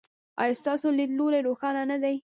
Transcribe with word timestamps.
ایا 0.41 0.59
ستاسو 0.61 0.87
لید 0.97 1.11
لوری 1.17 1.39
روښانه 1.47 1.81
نه 1.91 1.97
دی؟ 2.03 2.15